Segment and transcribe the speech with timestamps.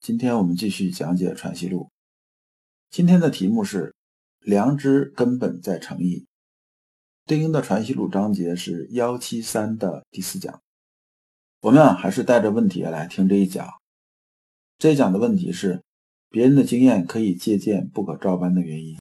[0.00, 1.84] 今天我们继续讲解《传习录》，
[2.88, 3.94] 今天的题目是
[4.40, 6.26] “良知根本在诚意”，
[7.26, 10.62] 对应的《传习录》章节是幺七三的第四讲。
[11.60, 13.68] 我们啊，还是带着问题来听这一讲。
[14.78, 15.82] 这一讲的问题是：
[16.30, 18.96] 别人的经验可以借鉴，不可照搬的原因。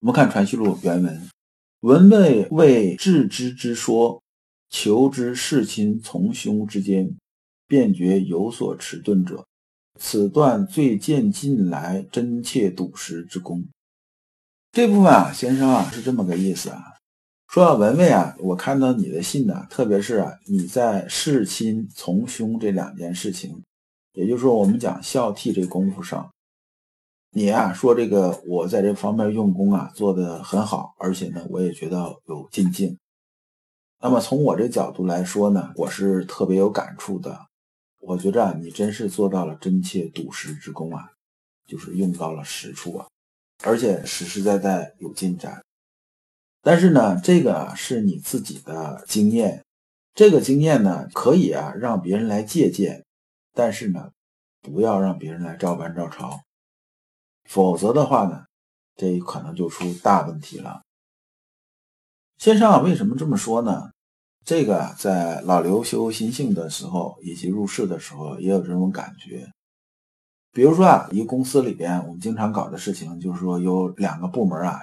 [0.00, 1.28] 我们看《传习录》原文
[1.80, 4.22] ：“文位为致知之说，
[4.68, 7.16] 求之事亲从兄之间。”
[7.68, 9.46] 便觉有所迟钝者，
[10.00, 13.68] 此段最见近来真切笃实之功。
[14.72, 16.82] 这部分啊，先生啊是这么个意思啊，
[17.48, 23.62] 说文蔚啊，我看到你的信呢，特别是啊你在事亲从兄这两件事情，
[24.12, 26.30] 也就是说我们讲孝悌这功夫上，
[27.32, 32.96] 你啊说这个我在这方面用功啊做得很好，而且呢我也觉得有进境。
[34.00, 37.47] 那么从我这角度来说呢，我是特别有感触的。
[37.98, 41.12] 我觉着啊，你真是做到了真切笃实之功啊，
[41.66, 43.08] 就是用到了实处啊，
[43.64, 45.62] 而且实实在在有进展。
[46.62, 49.64] 但是呢，这个是你自己的经验，
[50.14, 53.04] 这个经验呢可以啊让别人来借鉴，
[53.52, 54.10] 但是呢
[54.60, 56.40] 不要让别人来照搬照抄，
[57.44, 58.46] 否则的话呢，
[58.96, 60.82] 这可能就出大问题了。
[62.38, 63.90] 先生，为什么这么说呢？
[64.44, 69.46] 这个在老刘修心性的时候，以及入世的时候，也有这种感觉。
[70.52, 74.80] 比如说啊，一个公司里边，我们经常搞的事情，就是说有两个部门啊，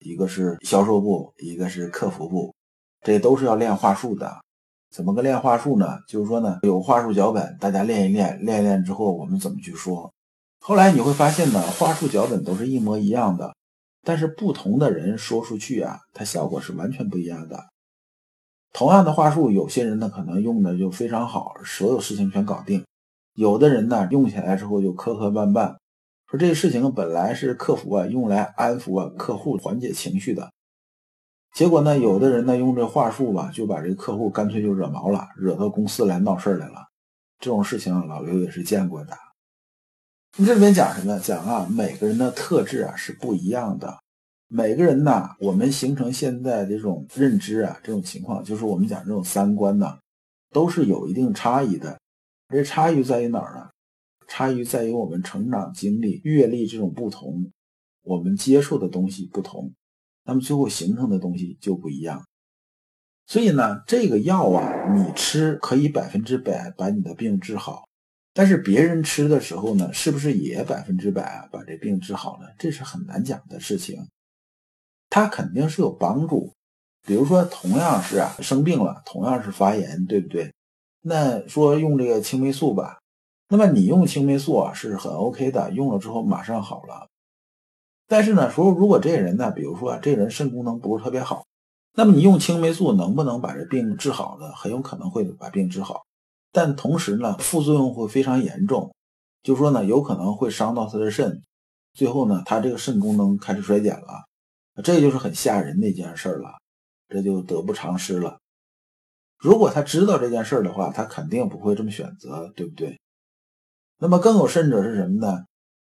[0.00, 2.54] 一个是销售部，一个是客服部，
[3.02, 4.42] 这都是要练话术的。
[4.90, 5.98] 怎么个练话术呢？
[6.08, 10.12] 就是说呢，有话术脚本，大家练一练，练一练之后，我们怎么去说？
[10.58, 13.54] 后来你会发现呢，话术脚本都是一模一样的，
[14.02, 17.64] 但是不同的人说出去啊，它效果是完全不一样的。
[18.74, 22.80] 同样的话术，有些人呢可能用的就非常好，所有事情全搞定；
[23.34, 25.76] 有的人呢用起来之后就磕磕绊绊。
[26.28, 30.50] 说这个事情本来是客服啊用来安抚啊客户、缓解情绪的，
[31.54, 36.88] 结果呢有的人呢用这话术吧，就把这个客户干脆就惹毛了，惹到公司来闹事儿来了。
[37.38, 39.16] 这种事情老刘也是见过的。
[40.36, 41.16] 你这里面讲什么？
[41.20, 44.00] 讲啊，每个人的特质啊是不一样的。
[44.48, 49.98] 每个人呢，我们形成现在这种认知啊，这种情况，就是我们讲这种三观呢，
[50.50, 51.98] 都是有一定差异的。
[52.48, 53.70] 这差异在于哪儿呢？
[54.28, 57.50] 差异在于我们成长经历、阅历这种不同，
[58.02, 59.72] 我们接受的东西不同，
[60.24, 62.24] 那么最后形成的东西就不一样。
[63.26, 67.88] 所以呢，这个药啊，你吃可以百分之百把你的病治好，
[68.32, 72.54] 但是别人吃的时候呢，是不是也百分之百把这病治好了？
[72.58, 74.06] 这是很难讲的事情。
[75.14, 76.52] 它肯定是有帮助，
[77.06, 80.52] 比如说同样是啊生病了，同样是发炎，对不对？
[81.02, 82.98] 那说用这个青霉素吧，
[83.48, 87.06] 那么你用青霉素啊是很 OK 的，用了之后马上好了。
[88.08, 91.44] 但是呢，说如果这个人呢，比如说啊，这人肾功能不是特别好，
[91.94, 94.50] 那么你用青霉素能不能把这病治好呢？
[94.56, 96.02] 很有可能会把病治好，
[96.50, 98.92] 但同时呢，副作用会非常严重，
[99.44, 101.40] 就说呢，有可能会伤到他的肾，
[101.92, 104.24] 最后呢，他这个肾功能开始衰减了。
[104.82, 106.50] 这就是很吓人的一件事了，
[107.08, 108.40] 这就得不偿失了。
[109.38, 112.98] 如果他知道这件事的话，他肯定不会这么选择，对不对？
[113.98, 115.44] 那么更有甚者是什么呢？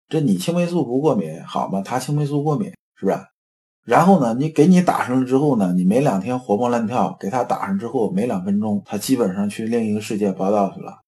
[0.09, 1.83] 这你青霉素不过敏好吗？
[1.83, 3.19] 他青霉素过敏，是不是？
[3.83, 11.01] 然后呢，你给你打上了之后呢，你没两天活蹦乱跳，给他打上之后没两分钟，他基本上去另一个世界报道去了。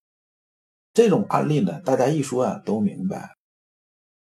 [0.95, 3.37] 这种案例呢，大家一说啊都明白。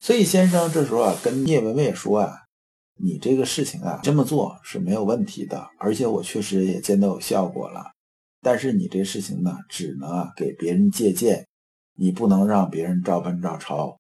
[0.00, 2.41] 所以先生这时候啊跟聂文蔚说啊。
[3.00, 7.92] 你这个事情啊，这么做是没有问题的，而且我确实也见到有效果了。
[8.40, 11.46] 但是你这事情呢，只能啊给别人借鉴，
[11.94, 13.98] 你不能让别人照搬照抄。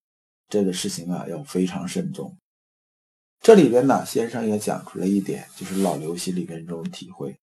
[0.48, 2.36] 这个事情啊要非常慎重。
[3.40, 7.36] 这里边呢，先生也讲出来一点，就是老刘心里边这种体会。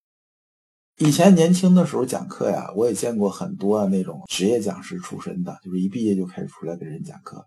[0.98, 7.46] 以前年轻的时候讲课呀，我也见过很多那种职业讲师出身的，就是一毕业就开始出来给人讲课。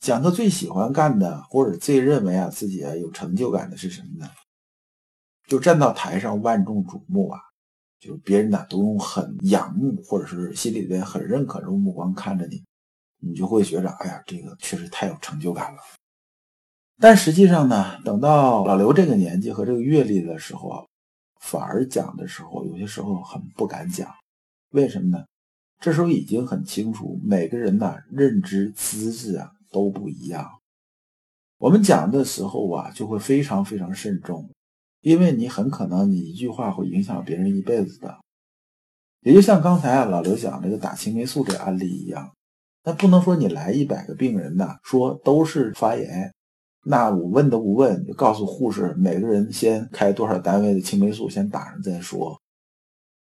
[0.00, 4.30] 讲他最喜欢干的，或者最认为啊自己啊有成就感的是什么呢？
[5.46, 7.40] 就站到台上万众瞩目啊，
[7.98, 12.64] 就别人呢都用很仰慕或者是心里边很认可这种目光看着你，
[13.20, 15.78] 你就会觉着，哎呀，这个确实太有成就感了。
[16.98, 20.84] 但实际上呢，等到老刘这个年纪和这个阅历的时候啊，
[21.40, 24.08] 反而讲的时候，有些时候很不敢讲。
[24.70, 25.24] 为什么呢？
[25.78, 30.58] 这时候已经很清楚，每个人呢认知资质啊都不一样。
[31.58, 34.48] 我们讲的时候啊，就会非常非常慎重，
[35.02, 38.18] 因为你很可能你一句话会影响别人一辈子的。
[39.20, 42.32] 也就像刚才啊老刘讲这个打青霉素这案例一样，
[42.84, 46.32] 那不能说你来一百个病人呢，说都是发炎，
[46.84, 52.40] 那我问都不问就告诉护士每个人先开多少单位的青霉素先打上再说。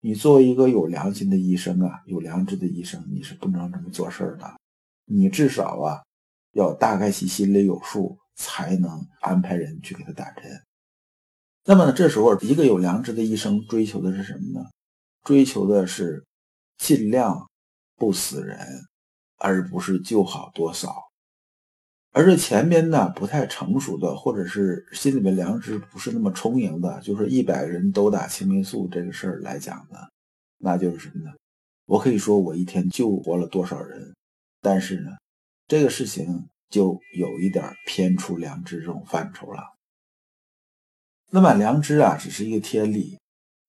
[0.01, 4.55] 你作为一个有良心的医生啊，有良知的医生，你是不能这么做事儿的。
[5.05, 6.01] 你至少啊。
[6.53, 10.43] 要大概其心里有数，才能安排人去给他打针。
[11.65, 14.65] 那么呢，这时候一个有良知的医生追求的是什么呢？
[15.23, 16.25] 追求的是
[16.77, 17.47] 尽量
[17.95, 18.57] 不死人，
[19.37, 20.95] 而不是救好多少。
[22.11, 29.99] 而这前边呢不太成熟的，或者是心里面良知不是那么充盈的，就是一百个人都打青霉素这个事儿来讲呢，
[30.57, 31.31] 那就是什么呢？
[31.85, 34.15] 我可以说我一天救活了多少人，
[34.61, 35.11] 但是呢？
[35.69, 39.75] 这个事情就有一点偏出良知这种范畴了。
[41.29, 43.19] 那么良知啊，只是一个天理，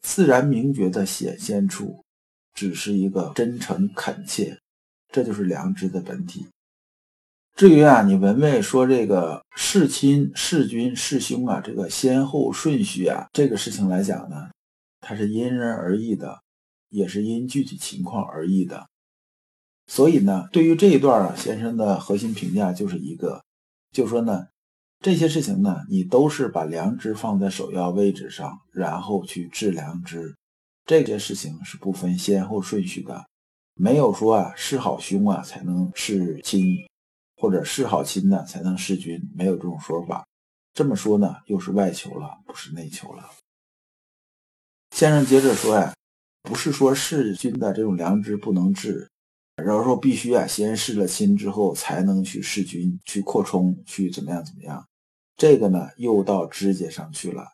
[0.00, 2.02] 自然明觉的显现出，
[2.55, 4.58] 只是一个真诚恳切，
[5.12, 6.47] 这就是良知的本体。
[7.55, 14.49] 至于啊，你文位说这个弑亲、弑君、弑兄啊，这个先后顺序啊，这个事情来讲呢，
[15.02, 16.41] 它是因人而异的，
[16.88, 18.88] 也是因具体情况而异的。
[19.90, 23.42] 所以呢，对于这一段啊，先生的核心评价就是一个，
[23.90, 24.46] 就说呢，
[25.00, 30.37] 这些事情呢，你都是把良知放在首要位置上，然后去治良知，
[30.87, 33.26] 这些事情是不分先后顺序的，
[33.75, 36.76] 没有说啊，是好兄啊才能是亲，
[37.37, 40.25] 或者是好亲呢才能弑君，没有这种说法。
[40.72, 43.28] 这么说呢，又是外求了，不是内求了。
[44.94, 45.92] 先生接着说呀，
[46.42, 49.10] 不是说弑君的这种良知不能治。
[49.65, 54.87] 然后说必须啊，先试了亲之后才能去弑君、去扩充、去怎么样怎么样。
[55.37, 57.45] 这个呢，又到枝节上去了，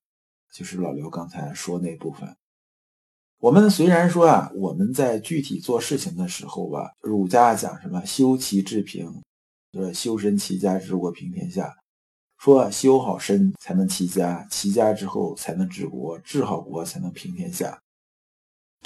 [0.53, 2.37] 就是老刘刚才说那部分。
[3.39, 9.23] 我们虽然说啊，我们在具体做事情的时候吧，儒家讲什么修齐治平，
[9.71, 11.75] 对修身齐家治国平天下。
[12.39, 17.79] 说修好身才能齐家，齐家之后才能治国，治好国才能平天下。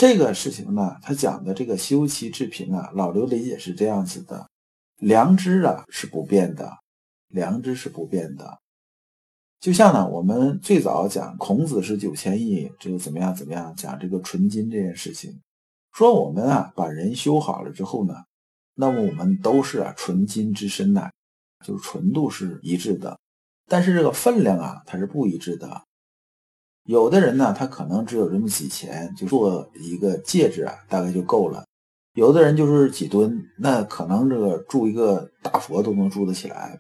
[0.00, 4.49] 这个事情呢，他讲的这个修齐治平啊，老刘理解是这样子的：
[4.97, 6.79] 良知啊是不变的，
[7.29, 8.61] 良知是不变的。
[9.61, 15.38] 就像呢，我们最早讲孔子是九千亿，这个怎么样怎么样，讲这个纯金这件事情，
[15.93, 18.14] 说我们啊把人修好了之后呢，
[18.76, 21.11] 那么我们都是啊纯金之身呐，
[21.62, 23.19] 就是纯度是一致的，
[23.67, 25.82] 但是这个分量啊它是不一致的。
[26.91, 31.65] 有的人呢，他可能只有这么几钱，就做一个戒指啊，大概就够了。
[32.15, 36.77] 有的人就是几吨，那可能这个住一个大佛都能住得起来。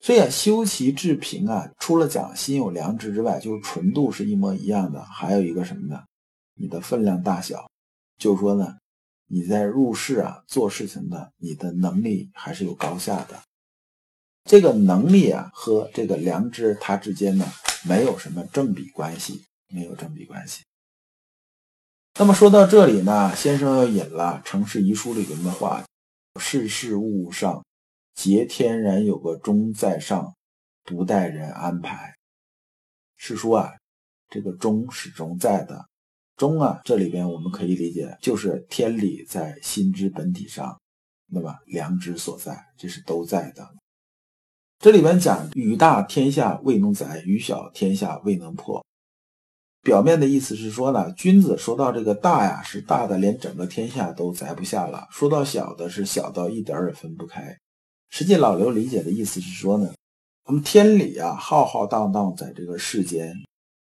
[0.00, 5.02] 所以啊，修齐治平啊，除了讲心有良知之外，就是纯度是一模一样的。
[5.02, 6.02] 还有一个什么呢？
[6.54, 7.66] 你的分量大小，
[8.18, 8.76] 就是说呢，
[9.26, 13.40] 你在入世啊做事情的，你的能力还是有高下的。
[14.48, 17.46] 这个能力啊和这个良知它之间呢。
[17.86, 20.64] 没有什么正比关系，没有正比关系。
[22.18, 25.84] 那么说到这里呢，先生又引了《城市遗书》里边的话
[26.40, 27.64] ：“世事物上，
[28.16, 30.34] 皆天然有个中在上，
[30.82, 32.16] 不待人安排。”
[33.16, 33.70] 是说啊，
[34.28, 35.86] 这个中始终在的。
[36.36, 40.80] 中啊，这里边我们可以理解就是天理在心之本体上，
[41.28, 43.64] 那么良知所在，这是都在的。
[44.80, 48.86] 这里面讲雨大天下未能载，雨小天下未能破。
[49.82, 57.58] 表面的意思是说呢，君子说到这个大呀，是大的连整个天下都载不下了；说到小的，是小到一点儿也分不开。
[58.08, 59.92] 实际老刘理解的意思是说呢，
[60.44, 63.34] 我们天理啊浩浩荡荡在这个世间，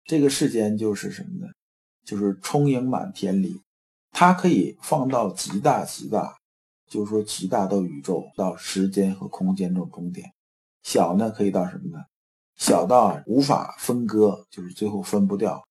[0.05, 1.51] 这个世间就是什么呢？
[2.03, 3.61] 就是充盈满天理，
[4.09, 6.35] 它可以放到极大极大，
[6.89, 10.31] 就是说极大到宇宙到时间和空间这种终点。
[10.89, 12.03] 小呢，可以到什么呢？
[12.55, 15.63] 小到无法分割，就是最后分不掉，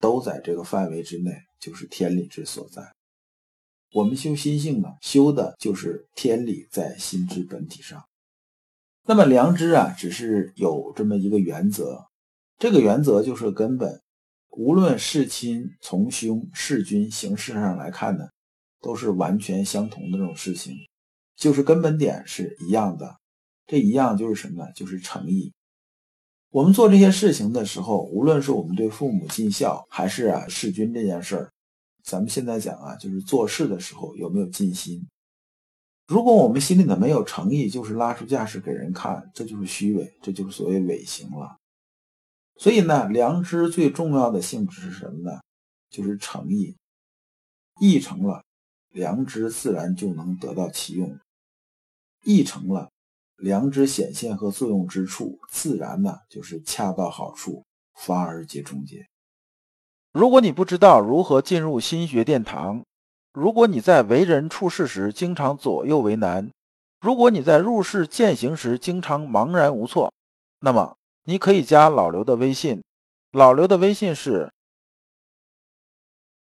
[0.00, 2.92] 都在这个范围之内，就是天理之所在。
[3.94, 8.04] 我们修心性呢，修的就是天理在心之本体上。
[9.04, 12.04] 那么良知啊，只是有这么一个原则，
[12.58, 14.02] 这个原则就是根本。
[14.50, 18.28] 无论弑亲从兄弑君，形式上来看呢，
[18.82, 20.76] 都是完全相同的这种事情。
[21.34, 23.16] 就是根本点是一样的。
[23.66, 24.72] 这一样就是什么呢？
[24.72, 25.52] 就是诚意。
[26.50, 31.52] 我们做这些事情的时候，无论是我们对父母尽孝，还是啊弑君这件事儿，
[32.02, 35.06] 咱们现在讲啊，就是做事的时候有没有尽心。
[36.06, 41.58] 如果我们心里呢没有诚意，就是拉出架势给人看，这就是虚伪，这就是所谓伪行了。
[42.58, 45.40] 所以呢，良知最重要的性质是什么呢？
[45.90, 46.76] 就是诚意。
[47.80, 48.42] 意诚了，
[48.92, 51.18] 良知自然就能得到其用；
[52.24, 52.88] 意诚了。
[53.36, 57.64] 良知显现和作用之处，自然呢就是恰到好处，
[57.94, 59.06] 发而皆中结。
[60.12, 62.82] 如果你不知道如何进入心学殿堂，
[63.32, 66.50] 如果你在为人处事时经常左右为难，
[67.00, 70.10] 如果你在入世践行时经常茫然无措，
[70.60, 72.82] 那么你可以加老刘的微信。
[73.32, 74.50] 老刘的微信是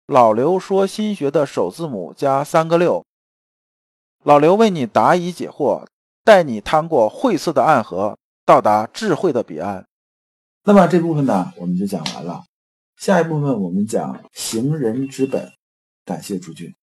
[0.06, 3.06] 老刘说心学的首字母加三个六。
[4.24, 5.86] 老刘为你答疑解惑。
[6.28, 9.88] 带你趟过晦涩的暗河，到达智慧的彼岸。
[10.66, 12.44] 那么这部分呢，我们就讲完了。
[12.98, 15.50] 下一部分我们讲行人之本。
[16.04, 16.76] 感谢诸君。